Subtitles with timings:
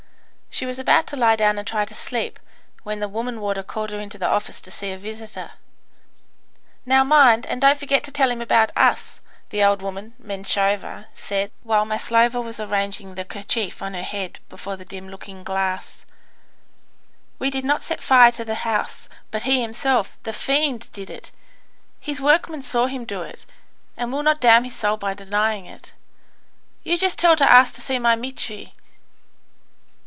[0.53, 2.37] She was about to lie down and try to sleep,
[2.83, 5.51] when the woman warder called her into the office to see a visitor.
[6.85, 11.51] "Now, mind, and don't forget to tell him about us," the old woman (Menshova) said,
[11.63, 16.03] while Maslova was arranging the kerchief on her head before the dim looking glass.
[17.39, 21.31] "We did not set fire to the house, but he himself, the fiend, did it;
[22.01, 23.45] his workman saw him do it,
[23.95, 25.93] and will not damn his soul by denying it.
[26.83, 28.73] You just tell to ask to see my Mitri.